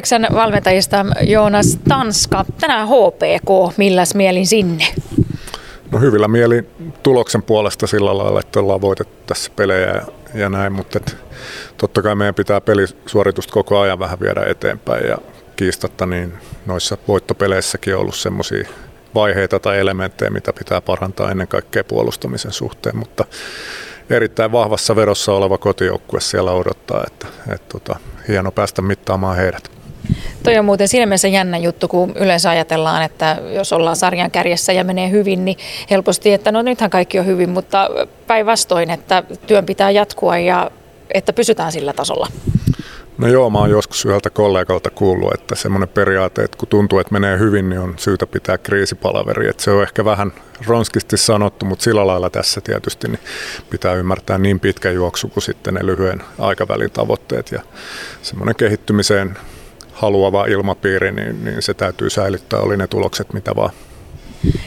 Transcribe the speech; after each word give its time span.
Ilveksen 0.00 0.26
valmentajista 0.34 1.06
Joonas 1.20 1.78
Tanska. 1.88 2.44
Tänään 2.60 2.88
HPK, 2.88 3.76
milläs 3.76 4.14
mielin 4.14 4.46
sinne? 4.46 4.84
No 5.90 5.98
hyvillä 5.98 6.28
mieli 6.28 6.68
tuloksen 7.02 7.42
puolesta 7.42 7.86
sillä 7.86 8.18
lailla, 8.18 8.40
että 8.40 8.60
ollaan 8.60 8.80
voitettu 8.80 9.14
tässä 9.26 9.50
pelejä 9.56 9.86
ja, 9.86 10.02
ja 10.34 10.48
näin, 10.48 10.72
mutta 10.72 10.98
et, 10.98 11.16
totta 11.76 12.02
kai 12.02 12.14
meidän 12.14 12.34
pitää 12.34 12.60
pelisuoritusta 12.60 13.52
koko 13.52 13.78
ajan 13.78 13.98
vähän 13.98 14.20
viedä 14.20 14.44
eteenpäin 14.46 15.08
ja 15.08 15.18
kiistatta 15.56 16.06
niin 16.06 16.32
noissa 16.66 16.98
voittopeleissäkin 17.08 17.94
on 17.94 18.00
ollut 18.00 18.14
semmoisia 18.14 18.68
vaiheita 19.14 19.58
tai 19.58 19.78
elementtejä, 19.78 20.30
mitä 20.30 20.52
pitää 20.52 20.80
parantaa 20.80 21.30
ennen 21.30 21.48
kaikkea 21.48 21.84
puolustamisen 21.84 22.52
suhteen, 22.52 22.96
mutta 22.96 23.24
erittäin 24.10 24.52
vahvassa 24.52 24.96
verossa 24.96 25.32
oleva 25.32 25.58
kotijoukkue 25.58 26.20
siellä 26.20 26.52
odottaa, 26.52 27.04
että, 27.06 27.26
että 27.52 27.66
tota, 27.68 27.96
hieno 28.28 28.52
päästä 28.52 28.82
mittaamaan 28.82 29.36
heidät. 29.36 29.79
Toi 30.42 30.58
on 30.58 30.64
muuten 30.64 30.88
siinä 30.88 31.06
mielessä 31.06 31.28
jännä 31.28 31.58
juttu, 31.58 31.88
kun 31.88 32.12
yleensä 32.16 32.50
ajatellaan, 32.50 33.02
että 33.02 33.36
jos 33.54 33.72
ollaan 33.72 33.96
sarjan 33.96 34.30
kärjessä 34.30 34.72
ja 34.72 34.84
menee 34.84 35.10
hyvin, 35.10 35.44
niin 35.44 35.58
helposti, 35.90 36.32
että 36.32 36.52
no 36.52 36.62
nythän 36.62 36.90
kaikki 36.90 37.18
on 37.18 37.26
hyvin, 37.26 37.50
mutta 37.50 37.90
päinvastoin, 38.26 38.90
että 38.90 39.22
työn 39.46 39.66
pitää 39.66 39.90
jatkua 39.90 40.38
ja 40.38 40.70
että 41.14 41.32
pysytään 41.32 41.72
sillä 41.72 41.92
tasolla. 41.92 42.26
No 43.18 43.28
joo, 43.28 43.50
mä 43.50 43.58
oon 43.58 43.70
joskus 43.70 44.04
yhdeltä 44.04 44.30
kollegalta 44.30 44.90
kuullut, 44.90 45.34
että 45.34 45.54
semmoinen 45.54 45.88
periaate, 45.88 46.42
että 46.42 46.56
kun 46.56 46.68
tuntuu, 46.68 46.98
että 46.98 47.12
menee 47.12 47.38
hyvin, 47.38 47.68
niin 47.68 47.80
on 47.80 47.94
syytä 47.96 48.26
pitää 48.26 48.58
kriisipalaveri. 48.58 49.48
Että 49.48 49.62
se 49.62 49.70
on 49.70 49.82
ehkä 49.82 50.04
vähän 50.04 50.32
ronskisti 50.66 51.16
sanottu, 51.16 51.66
mutta 51.66 51.82
sillä 51.82 52.06
lailla 52.06 52.30
tässä 52.30 52.60
tietysti 52.60 53.08
niin 53.08 53.20
pitää 53.70 53.94
ymmärtää 53.94 54.38
niin 54.38 54.60
pitkä 54.60 54.90
juoksu 54.90 55.28
kuin 55.28 55.42
sitten 55.42 55.74
ne 55.74 55.86
lyhyen 55.86 56.22
aikavälin 56.38 56.90
tavoitteet. 56.90 57.52
Ja 57.52 57.60
semmoinen 58.22 58.54
kehittymiseen 58.54 59.36
haluava 60.00 60.46
ilmapiiri, 60.46 61.12
niin, 61.12 61.44
niin 61.44 61.62
se 61.62 61.74
täytyy 61.74 62.10
säilyttää, 62.10 62.60
oli 62.60 62.76
ne 62.76 62.86
tulokset 62.86 63.32
mitä 63.32 63.56
vaan. 63.56 63.70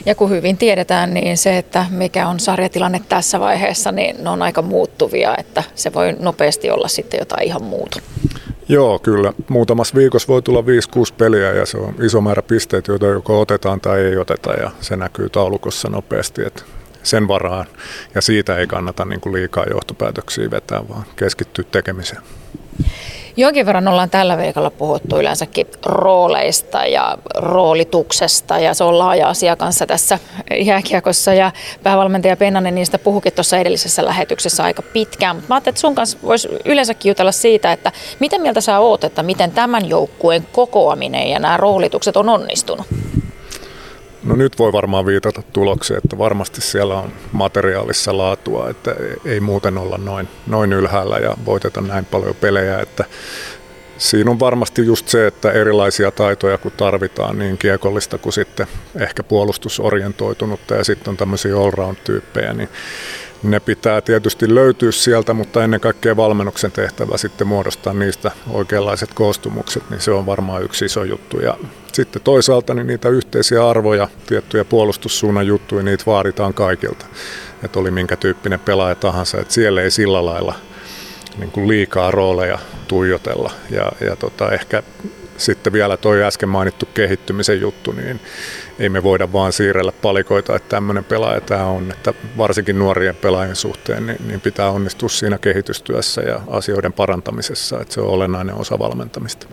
Ja 0.05 0.15
kun 0.15 0.29
hyvin 0.29 0.57
tiedetään, 0.57 1.13
niin 1.13 1.37
se, 1.37 1.57
että 1.57 1.85
mikä 1.89 2.27
on 2.27 2.39
sarjatilanne 2.39 3.01
tässä 3.09 3.39
vaiheessa, 3.39 3.91
niin 3.91 4.23
ne 4.23 4.29
on 4.29 4.41
aika 4.41 4.61
muuttuvia, 4.61 5.35
että 5.37 5.63
se 5.75 5.93
voi 5.93 6.15
nopeasti 6.19 6.69
olla 6.69 6.87
sitten 6.87 7.17
jotain 7.17 7.43
ihan 7.43 7.63
muuta. 7.63 7.99
Joo, 8.69 8.99
kyllä. 8.99 9.33
Muutamassa 9.49 9.95
viikossa 9.95 10.27
voi 10.27 10.41
tulla 10.41 10.61
5-6 10.61 10.63
peliä 11.17 11.51
ja 11.51 11.65
se 11.65 11.77
on 11.77 11.95
iso 12.01 12.21
määrä 12.21 12.41
pisteitä, 12.41 12.91
joita 12.91 13.05
joko 13.05 13.41
otetaan 13.41 13.81
tai 13.81 13.99
ei 13.99 14.17
oteta 14.17 14.53
ja 14.53 14.71
se 14.81 14.95
näkyy 14.95 15.29
taulukossa 15.29 15.89
nopeasti. 15.89 16.41
Että 16.45 16.63
sen 17.03 17.27
varaan 17.27 17.65
ja 18.15 18.21
siitä 18.21 18.57
ei 18.57 18.67
kannata 18.67 19.05
niin 19.05 19.21
kuin 19.21 19.33
liikaa 19.33 19.65
johtopäätöksiä 19.69 20.51
vetää, 20.51 20.89
vaan 20.89 21.03
keskittyä 21.15 21.65
tekemiseen. 21.71 22.21
Jonkin 23.37 23.65
verran 23.65 23.87
ollaan 23.87 24.09
tällä 24.09 24.37
viikolla 24.37 24.71
puhuttu 24.71 25.17
yleensäkin 25.19 25.67
rooleista 25.85 26.85
ja 26.85 27.17
roolituksesta 27.35 28.59
ja 28.59 28.73
se 28.73 28.83
on 28.83 28.99
laaja 28.99 29.29
asia 29.29 29.55
kanssa 29.55 29.85
tässä 29.85 30.19
jääkiekossa 30.65 31.33
ja 31.33 31.51
päävalmentaja 31.83 32.37
Pennanen 32.37 32.75
niistä 32.75 32.99
puhukin 32.99 33.33
tuossa 33.33 33.57
edellisessä 33.57 34.05
lähetyksessä 34.05 34.63
aika 34.63 34.81
pitkään, 34.81 35.35
mutta 35.35 35.49
mä 35.49 35.55
ajattelin, 35.55 35.73
että 35.73 35.81
sun 35.81 35.95
kanssa 35.95 36.17
voisi 36.23 36.49
yleensäkin 36.65 37.09
jutella 37.09 37.31
siitä, 37.31 37.71
että 37.71 37.91
miten 38.19 38.41
mieltä 38.41 38.61
sä 38.61 38.79
oot, 38.79 39.03
että 39.03 39.23
miten 39.23 39.51
tämän 39.51 39.89
joukkueen 39.89 40.47
kokoaminen 40.51 41.29
ja 41.29 41.39
nämä 41.39 41.57
roolitukset 41.57 42.17
on 42.17 42.29
onnistunut? 42.29 42.85
No 44.23 44.35
nyt 44.35 44.59
voi 44.59 44.73
varmaan 44.73 45.05
viitata 45.05 45.41
tulokseen, 45.53 46.01
että 46.03 46.17
varmasti 46.17 46.61
siellä 46.61 46.95
on 46.95 47.11
materiaalissa 47.31 48.17
laatua, 48.17 48.69
että 48.69 48.95
ei 49.25 49.39
muuten 49.39 49.77
olla 49.77 49.97
noin, 49.97 50.27
noin 50.47 50.73
ylhäällä 50.73 51.17
ja 51.17 51.37
voiteta 51.45 51.81
näin 51.81 52.05
paljon 52.05 52.35
pelejä, 52.35 52.79
että 52.79 53.05
Siinä 53.97 54.31
on 54.31 54.39
varmasti 54.39 54.85
just 54.85 55.07
se, 55.07 55.27
että 55.27 55.51
erilaisia 55.51 56.11
taitoja 56.11 56.57
kun 56.57 56.71
tarvitaan, 56.71 57.39
niin 57.39 57.57
kiekollista 57.57 58.17
kuin 58.17 58.33
sitten 58.33 58.67
ehkä 58.99 59.23
puolustusorientoitunutta 59.23 60.75
ja 60.75 60.83
sitten 60.83 61.09
on 61.11 61.17
tämmöisiä 61.17 61.57
allround-tyyppejä, 61.57 62.53
niin 62.53 62.69
ne 63.43 63.59
pitää 63.59 64.01
tietysti 64.01 64.55
löytyä 64.55 64.91
sieltä, 64.91 65.33
mutta 65.33 65.63
ennen 65.63 65.79
kaikkea 65.79 66.17
valmennuksen 66.17 66.71
tehtävä 66.71 67.17
sitten 67.17 67.47
muodostaa 67.47 67.93
niistä 67.93 68.31
oikeanlaiset 68.49 69.13
koostumukset, 69.13 69.89
niin 69.89 70.01
se 70.01 70.11
on 70.11 70.25
varmaan 70.25 70.63
yksi 70.63 70.85
iso 70.85 71.03
juttu. 71.03 71.39
Ja 71.39 71.57
sitten 71.93 72.21
toisaalta 72.21 72.73
niin 72.73 72.87
niitä 72.87 73.09
yhteisiä 73.09 73.69
arvoja, 73.69 74.07
tiettyjä 74.27 74.65
puolustussuunnan 74.65 75.47
juttuja, 75.47 75.83
niitä 75.83 76.03
vaaditaan 76.07 76.53
kaikilta. 76.53 77.05
Että 77.63 77.79
oli 77.79 77.91
minkä 77.91 78.15
tyyppinen 78.15 78.59
pelaaja 78.59 78.95
tahansa, 78.95 79.41
että 79.41 79.53
siellä 79.53 79.81
ei 79.81 79.91
sillä 79.91 80.25
lailla 80.25 80.55
niin 81.37 81.51
kuin 81.51 81.67
liikaa 81.67 82.11
rooleja 82.11 82.59
tuijotella. 82.87 83.51
Ja, 83.69 83.91
ja 84.07 84.15
tota, 84.15 84.51
ehkä 84.51 84.83
sitten 85.37 85.73
vielä 85.73 85.97
toi 85.97 86.23
äsken 86.23 86.49
mainittu 86.49 86.85
kehittymisen 86.93 87.61
juttu, 87.61 87.91
niin 87.91 88.19
ei 88.79 88.89
me 88.89 89.03
voida 89.03 89.33
vaan 89.33 89.53
siirrellä 89.53 89.91
palikoita, 89.91 90.55
että 90.55 90.69
tämmöinen 90.69 91.03
pelaaja 91.03 91.41
tämä 91.41 91.65
on. 91.65 91.91
Että 91.91 92.13
varsinkin 92.37 92.79
nuorien 92.79 93.15
pelaajien 93.15 93.55
suhteen 93.55 94.05
niin, 94.05 94.27
niin 94.27 94.41
pitää 94.41 94.71
onnistua 94.71 95.09
siinä 95.09 95.37
kehitystyössä 95.37 96.21
ja 96.21 96.41
asioiden 96.47 96.93
parantamisessa, 96.93 97.81
että 97.81 97.93
se 97.93 98.01
on 98.01 98.07
olennainen 98.07 98.55
osa 98.55 98.79
valmentamista. 98.79 99.47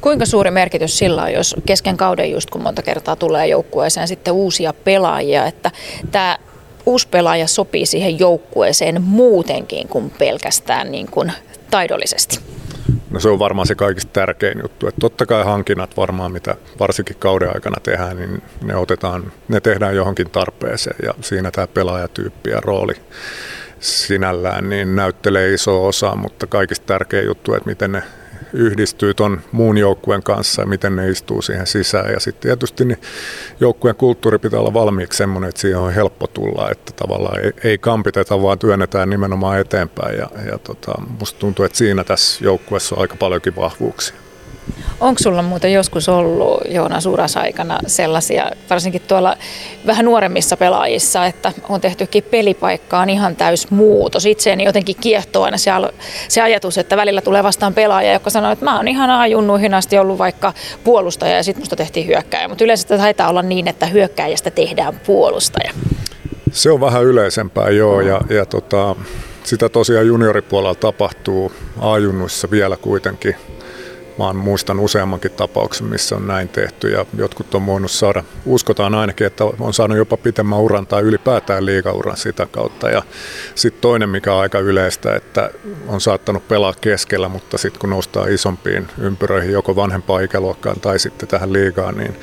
Kuinka 0.00 0.26
suuri 0.26 0.50
merkitys 0.50 0.98
sillä 0.98 1.22
on, 1.22 1.32
jos 1.32 1.56
kesken 1.66 1.96
kauden 1.96 2.30
just 2.30 2.50
kun 2.50 2.62
monta 2.62 2.82
kertaa 2.82 3.16
tulee 3.16 3.46
joukkueeseen 3.46 4.08
sitten 4.08 4.34
uusia 4.34 4.72
pelaajia, 4.72 5.46
että 5.46 5.70
tämä 6.10 6.38
uusi 6.86 7.08
pelaaja 7.08 7.46
sopii 7.46 7.86
siihen 7.86 8.18
joukkueeseen 8.18 9.02
muutenkin 9.02 9.88
kuin 9.88 10.10
pelkästään 10.10 10.92
niin 10.92 11.10
kuin 11.10 11.32
taidollisesti? 11.70 12.40
No 13.16 13.20
se 13.20 13.28
on 13.28 13.38
varmaan 13.38 13.66
se 13.66 13.74
kaikista 13.74 14.12
tärkein 14.12 14.58
juttu. 14.62 14.88
Että 14.88 15.00
totta 15.00 15.26
kai 15.26 15.44
hankinnat 15.44 15.96
varmaan, 15.96 16.32
mitä 16.32 16.54
varsinkin 16.80 17.16
kauden 17.18 17.54
aikana 17.54 17.76
tehdään, 17.82 18.16
niin 18.16 18.42
ne, 18.62 18.76
otetaan, 18.76 19.32
ne 19.48 19.60
tehdään 19.60 19.96
johonkin 19.96 20.30
tarpeeseen 20.30 20.96
ja 21.02 21.14
siinä 21.20 21.50
tämä 21.50 21.66
pelaajatyyppi 21.66 22.50
ja 22.50 22.60
rooli 22.60 22.94
sinällään 23.80 24.68
niin 24.68 24.96
näyttelee 24.96 25.54
iso 25.54 25.86
osa, 25.86 26.16
mutta 26.16 26.46
kaikista 26.46 26.86
tärkein 26.86 27.26
juttu, 27.26 27.54
että 27.54 27.68
miten 27.68 27.92
ne 27.92 28.02
yhdistyy 28.56 29.14
tuon 29.14 29.40
muun 29.52 29.78
joukkueen 29.78 30.22
kanssa 30.22 30.62
ja 30.62 30.66
miten 30.66 30.96
ne 30.96 31.10
istuu 31.10 31.42
siihen 31.42 31.66
sisään. 31.66 32.12
Ja 32.12 32.20
sitten 32.20 32.42
tietysti 32.42 32.84
niin 32.84 33.00
joukkueen 33.60 33.96
kulttuuri 33.96 34.38
pitää 34.38 34.60
olla 34.60 34.74
valmiiksi 34.74 35.16
semmoinen, 35.16 35.48
että 35.48 35.60
siihen 35.60 35.78
on 35.78 35.94
helppo 35.94 36.26
tulla, 36.26 36.70
että 36.70 36.92
tavallaan 36.96 37.40
ei, 37.40 37.52
ei 37.64 37.78
kampiteta, 37.78 38.42
vaan 38.42 38.58
työnnetään 38.58 39.10
nimenomaan 39.10 39.60
eteenpäin. 39.60 40.18
Ja, 40.18 40.30
ja 40.50 40.58
tota, 40.58 40.92
musta 41.20 41.38
tuntuu, 41.38 41.64
että 41.64 41.78
siinä 41.78 42.04
tässä 42.04 42.44
joukkueessa 42.44 42.94
on 42.94 43.00
aika 43.00 43.16
paljonkin 43.16 43.56
vahvuuksia. 43.56 44.25
Onko 45.00 45.18
sulla 45.22 45.42
muuten 45.42 45.72
joskus 45.72 46.08
ollut 46.08 46.60
Joonas 46.68 47.06
urasaikana 47.06 47.78
sellaisia, 47.86 48.50
varsinkin 48.70 49.02
tuolla 49.08 49.36
vähän 49.86 50.04
nuoremmissa 50.04 50.56
pelaajissa, 50.56 51.26
että 51.26 51.52
on 51.68 51.80
tehtykin 51.80 52.24
pelipaikkaan 52.24 53.10
ihan 53.10 53.36
täys 53.36 53.70
muutos. 53.70 54.26
Itseäni 54.26 54.64
jotenkin 54.64 54.96
kiehtoo 55.00 55.42
aina 55.42 55.56
se, 55.56 55.70
se 56.28 56.40
ajatus, 56.40 56.78
että 56.78 56.96
välillä 56.96 57.20
tulee 57.20 57.42
vastaan 57.42 57.74
pelaaja, 57.74 58.12
joka 58.12 58.30
sanoo, 58.30 58.52
että 58.52 58.64
mä 58.64 58.76
oon 58.76 58.88
ihan 58.88 59.10
ajunnuihin 59.10 59.74
asti 59.74 59.98
ollut 59.98 60.18
vaikka 60.18 60.52
puolustaja 60.84 61.36
ja 61.36 61.42
sitten 61.42 61.62
musta 61.62 61.76
tehtiin 61.76 62.06
hyökkäjä. 62.06 62.48
Mutta 62.48 62.64
yleensä 62.64 62.98
taitaa 62.98 63.28
olla 63.28 63.42
niin, 63.42 63.68
että 63.68 63.86
hyökkäjästä 63.86 64.50
tehdään 64.50 65.00
puolustaja. 65.06 65.72
Se 66.52 66.70
on 66.70 66.80
vähän 66.80 67.04
yleisempää, 67.04 67.70
joo. 67.70 68.00
Ja, 68.00 68.20
ja 68.30 68.46
tota, 68.46 68.96
sitä 69.44 69.68
tosiaan 69.68 70.06
junioripuolella 70.06 70.74
tapahtuu 70.74 71.52
ajunnuissa 71.80 72.50
vielä 72.50 72.76
kuitenkin 72.76 73.36
Mä 74.18 74.32
muistan 74.32 74.80
useammankin 74.80 75.30
tapauksen, 75.30 75.86
missä 75.86 76.16
on 76.16 76.26
näin 76.26 76.48
tehty 76.48 76.90
ja 76.90 77.06
jotkut 77.16 77.54
on 77.54 77.66
voinut 77.66 77.90
saada, 77.90 78.24
uskotaan 78.46 78.94
ainakin, 78.94 79.26
että 79.26 79.44
on 79.44 79.74
saanut 79.74 79.98
jopa 79.98 80.16
pitemmän 80.16 80.58
uran 80.58 80.86
tai 80.86 81.02
ylipäätään 81.02 81.66
liikauran 81.66 82.16
sitä 82.16 82.46
kautta. 82.46 82.90
Ja 82.90 83.02
sitten 83.54 83.80
toinen, 83.80 84.08
mikä 84.08 84.34
on 84.34 84.40
aika 84.40 84.58
yleistä, 84.58 85.16
että 85.16 85.50
on 85.88 86.00
saattanut 86.00 86.48
pelaa 86.48 86.74
keskellä, 86.80 87.28
mutta 87.28 87.58
sitten 87.58 87.80
kun 87.80 87.90
noustaan 87.90 88.32
isompiin 88.32 88.88
ympyröihin 88.98 89.52
joko 89.52 89.76
vanhempaan 89.76 90.24
ikäluokkaan 90.24 90.80
tai 90.80 90.98
sitten 90.98 91.28
tähän 91.28 91.52
liigaan, 91.52 91.96
niin 91.96 92.16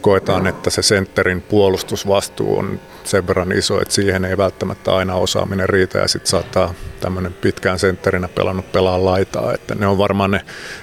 koetaan, 0.00 0.46
että 0.46 0.70
se 0.70 0.82
sentterin 0.82 1.42
puolustusvastuu 1.42 2.58
on 2.58 2.80
sen 3.04 3.26
verran 3.26 3.52
iso, 3.52 3.82
että 3.82 3.94
siihen 3.94 4.24
ei 4.24 4.36
välttämättä 4.36 4.94
aina 4.94 5.14
osaaminen 5.14 5.68
riitä 5.68 5.98
ja 5.98 6.08
sitten 6.08 6.30
saattaa 6.30 6.74
tämmöinen 7.02 7.32
pitkään 7.32 7.78
sentterinä 7.78 8.28
pelannut 8.28 8.72
pelaa 8.72 9.04
laitaa, 9.04 9.54
että 9.54 9.74
ne 9.74 9.86
on 9.86 9.98
varmaan 9.98 10.30
ne 10.30 10.40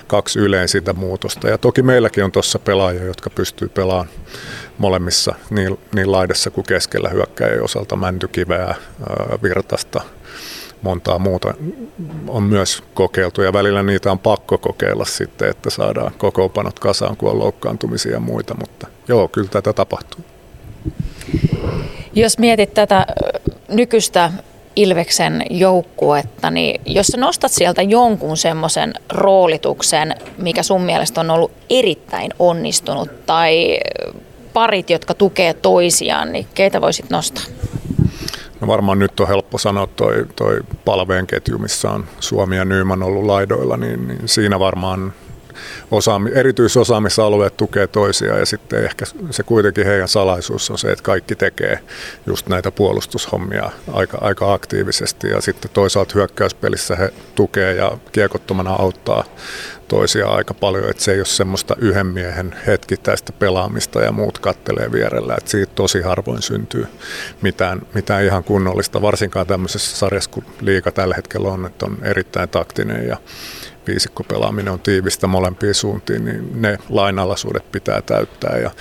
kaksi 0.08 0.40
sitä 0.66 0.94
muutosta. 0.94 1.50
Ja 1.50 1.58
toki 1.58 1.82
meilläkin 1.82 2.24
on 2.24 2.32
tuossa 2.32 2.60
pelaajia, 2.60 3.04
jotka 3.04 3.30
pystyy 3.30 3.70
pelaamaan 3.70 4.10
molemmissa, 4.78 5.36
niin, 5.50 5.80
niin 5.96 6.12
laidassa 6.12 6.50
kuin 6.50 6.66
keskellä 6.66 7.10
hyökkäjien 7.10 7.64
osalta, 7.64 7.96
Mäntykiveä, 7.96 8.76
Virtasta, 9.44 10.02
montaa 10.82 11.20
muuta 11.20 11.54
on 12.28 12.44
myös 12.44 12.84
kokeiltu 12.94 13.42
ja 13.42 13.54
välillä 13.54 13.84
niitä 13.84 14.12
on 14.12 14.20
pakko 14.20 14.58
kokeilla 14.58 15.06
sitten, 15.06 15.50
että 15.50 15.70
saadaan 15.70 16.12
kokoonpanot 16.18 16.80
kasaan, 16.80 17.18
kun 17.18 17.32
on 17.32 17.40
loukkaantumisia 17.40 18.12
ja 18.12 18.20
muita, 18.20 18.56
mutta 18.60 18.88
joo, 19.08 19.28
kyllä 19.28 19.48
tätä 19.48 19.74
tapahtuu. 19.74 20.26
Jos 22.14 22.38
mietit 22.38 22.74
tätä 22.74 23.06
nykyistä 23.68 24.32
Ilveksen 24.80 25.46
joukkuetta, 25.50 26.52
niin 26.52 26.82
jos 26.86 27.08
sä 27.08 27.18
nostat 27.18 27.52
sieltä 27.52 27.82
jonkun 27.82 28.38
semmoisen 28.38 28.94
roolituksen, 29.10 30.16
mikä 30.38 30.64
sun 30.64 30.82
mielestä 30.82 31.22
on 31.22 31.30
ollut 31.30 31.52
erittäin 31.70 32.32
onnistunut, 32.40 33.26
tai 33.26 33.80
parit, 34.54 34.90
jotka 34.90 35.14
tukee 35.14 35.54
toisiaan, 35.54 36.32
niin 36.32 36.48
keitä 36.54 36.82
voisit 36.82 37.10
nostaa? 37.10 37.44
No 38.62 38.68
varmaan 38.68 39.00
nyt 39.00 39.20
on 39.20 39.28
helppo 39.28 39.58
sanoa 39.58 39.88
toi, 39.88 40.26
toi 40.36 40.60
palveen 40.86 41.28
ketju, 41.28 41.58
missä 41.58 41.92
on 41.92 42.06
Suomi 42.20 42.58
ja 42.58 42.66
Nyyman 42.66 43.04
ollut 43.04 43.26
laidoilla, 43.26 43.78
niin, 43.78 44.08
niin 44.08 44.22
siinä 44.28 44.60
varmaan 44.60 45.14
osaami, 45.92 46.32
erityisosaamisalueet 46.34 47.58
tukee 47.58 47.88
toisiaan 47.88 48.40
ja 48.40 48.46
sitten 48.46 48.86
ehkä 48.86 49.06
se 49.32 49.44
kuitenkin 49.44 49.86
heidän 49.86 50.08
salaisuus 50.08 50.70
on 50.72 50.78
se, 50.78 50.92
että 50.92 51.04
kaikki 51.04 51.36
tekee 51.36 51.80
just 52.26 52.48
näitä 52.48 52.72
puolustushommia 52.72 53.72
aika, 53.94 54.18
aika 54.22 54.54
aktiivisesti 54.54 55.28
ja 55.28 55.42
sitten 55.42 55.72
toisaalta 55.74 56.14
hyökkäyspelissä 56.16 56.96
he 56.96 57.14
tukee 57.36 57.76
ja 57.76 57.98
kiekottomana 58.12 58.74
auttaa 58.74 59.24
toisiaan 59.90 60.36
aika 60.36 60.54
paljon, 60.54 60.90
että 60.90 61.04
se 61.04 61.12
ei 61.12 61.20
ole 61.20 61.26
semmoista 61.26 61.76
yhden 61.80 62.08
miehen 62.08 62.56
hetkittäistä 62.68 63.32
pelaamista 63.32 64.02
ja 64.02 64.12
muut 64.12 64.40
kattelee 64.40 64.92
vierellä, 64.92 65.36
että 65.38 65.50
siitä 65.50 65.72
tosi 65.76 66.02
harvoin 66.02 66.42
syntyy 66.42 66.88
mitään, 67.42 67.82
mitään 67.94 68.24
ihan 68.24 68.44
kunnollista, 68.44 69.02
varsinkaan 69.02 69.48
tämmöisessä 69.48 69.98
sarjassa, 69.98 70.30
kun 70.30 70.44
liika 70.62 70.92
tällä 70.92 71.16
hetkellä 71.16 71.50
on, 71.50 71.66
että 71.66 71.86
on 71.86 71.98
erittäin 72.02 72.50
taktinen 72.50 73.08
ja 73.08 73.18
viisikkopelaaminen 73.88 74.74
on 74.74 74.80
tiivistä 74.80 75.28
molempiin 75.28 75.74
suuntiin, 75.74 76.26
niin 76.26 76.62
ne 76.62 76.78
lainalaisuudet 76.90 77.72
pitää 77.72 78.02
täyttää. 78.02 78.58
Ja 78.58 78.72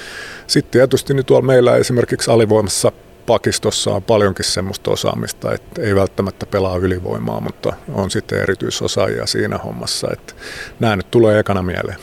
sitten 0.46 0.70
tietysti 0.70 1.14
niin 1.14 1.26
tuolla 1.26 1.46
meillä 1.46 1.76
esimerkiksi 1.76 2.30
alivoimassa 2.30 2.92
pakistossa 3.28 3.90
on 3.90 4.02
paljonkin 4.02 4.44
semmoista 4.44 4.90
osaamista, 4.90 5.54
että 5.54 5.82
ei 5.82 5.94
välttämättä 5.94 6.46
pelaa 6.46 6.76
ylivoimaa, 6.76 7.40
mutta 7.40 7.72
on 7.92 8.10
sitten 8.10 8.40
erityisosaajia 8.40 9.26
siinä 9.26 9.58
hommassa. 9.58 10.08
Että 10.12 10.34
nämä 10.80 10.96
nyt 10.96 11.10
tulee 11.10 11.38
ekana 11.38 11.62
mieleen. 11.62 11.98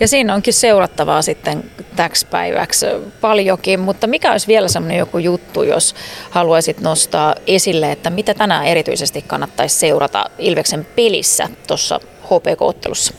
Ja 0.00 0.08
siinä 0.08 0.34
onkin 0.34 0.54
seurattavaa 0.54 1.22
sitten 1.22 1.70
täksi 1.96 2.26
päiväksi 2.26 2.86
paljonkin, 3.20 3.80
mutta 3.80 4.06
mikä 4.06 4.32
olisi 4.32 4.46
vielä 4.46 4.68
semmoinen 4.68 4.98
joku 4.98 5.18
juttu, 5.18 5.62
jos 5.62 5.94
haluaisit 6.30 6.80
nostaa 6.80 7.34
esille, 7.46 7.92
että 7.92 8.10
mitä 8.10 8.34
tänään 8.34 8.66
erityisesti 8.66 9.22
kannattaisi 9.22 9.76
seurata 9.76 10.24
Ilveksen 10.38 10.86
pelissä 10.96 11.48
tuossa 11.66 12.00
HPK-ottelussa? 12.24 13.14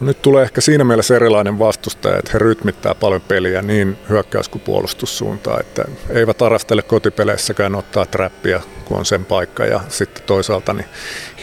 Nyt 0.00 0.22
tulee 0.22 0.42
ehkä 0.42 0.60
siinä 0.60 0.84
mielessä 0.84 1.16
erilainen 1.16 1.58
vastustaja, 1.58 2.18
että 2.18 2.30
he 2.32 2.38
rytmittää 2.38 2.94
paljon 2.94 3.20
peliä 3.20 3.62
niin 3.62 3.98
hyökkäys- 4.08 4.48
kuin 4.48 4.62
puolustussuuntaan, 4.62 5.60
että 5.60 5.84
eivät 6.10 6.42
arastele 6.42 6.82
kotipeleissäkään 6.82 7.74
ottaa 7.74 8.06
trappia, 8.06 8.60
kun 8.84 8.98
on 8.98 9.06
sen 9.06 9.24
paikka, 9.24 9.64
ja 9.64 9.80
sitten 9.88 10.22
toisaalta 10.26 10.72
niin 10.72 10.86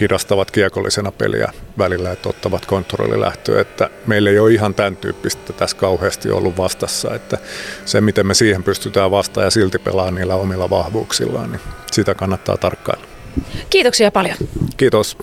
hidastavat 0.01 0.51
kiekollisena 0.51 1.11
peliä 1.11 1.51
välillä, 1.77 2.11
että 2.11 2.29
ottavat 2.29 2.65
kontrollilähtöä, 2.65 3.61
että 3.61 3.89
meillä 4.07 4.29
ei 4.29 4.39
ole 4.39 4.53
ihan 4.53 4.73
tämän 4.73 4.95
tyyppistä 4.97 5.53
tässä 5.53 5.77
kauheasti 5.77 6.31
ollut 6.31 6.57
vastassa, 6.57 7.15
että 7.15 7.37
se 7.85 8.01
miten 8.01 8.27
me 8.27 8.33
siihen 8.33 8.63
pystytään 8.63 9.11
vastaan 9.11 9.45
ja 9.45 9.51
silti 9.51 9.79
pelaa 9.79 10.11
niillä 10.11 10.35
omilla 10.35 10.69
vahvuuksillaan, 10.69 11.51
niin 11.51 11.61
sitä 11.91 12.15
kannattaa 12.15 12.57
tarkkailla. 12.57 13.05
Kiitoksia 13.69 14.11
paljon. 14.11 14.37
Kiitos. 14.77 15.17